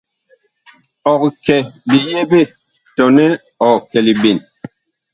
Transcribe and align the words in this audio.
Ɔg 1.11 1.21
kɛ 1.45 1.55
liyeɓe 1.89 2.39
tɔnɛ 2.95 3.25
ɔg 3.69 3.77
kɛ 3.91 3.99
liɓen? 4.05 4.37